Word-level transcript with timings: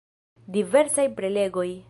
Diversaj 0.55 1.07
prelegoj. 1.21 1.71